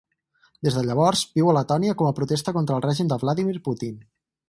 [0.67, 4.07] Des de llavors, viu a Letònia com a protesta contra el règim de Vladímir Putin.